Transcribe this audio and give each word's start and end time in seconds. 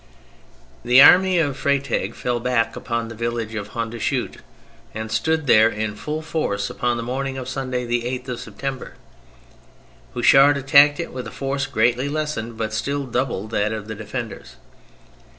The 0.83 0.99
army 0.99 1.37
of 1.37 1.55
Freytag 1.57 2.15
fell 2.15 2.39
back 2.39 2.75
upon 2.75 3.07
the 3.07 3.13
village 3.13 3.53
of 3.53 3.67
Hondschoote 3.73 4.37
and 4.95 5.11
stood 5.11 5.45
there 5.45 5.69
in 5.69 5.95
full 5.95 6.23
force 6.23 6.71
upon 6.71 6.97
the 6.97 7.03
morning 7.03 7.37
of 7.37 7.47
Sunday, 7.47 7.85
the 7.85 8.01
8th 8.01 8.27
of 8.29 8.39
September. 8.39 8.95
Houchard 10.15 10.57
attacked 10.57 10.99
it 10.99 11.13
with 11.13 11.27
a 11.27 11.31
force 11.31 11.67
greatly 11.67 12.09
lessened 12.09 12.57
but 12.57 12.73
still 12.73 13.05
double 13.05 13.47
that 13.49 13.71
of 13.71 13.87
the 13.87 13.93
defenders. 13.93 14.55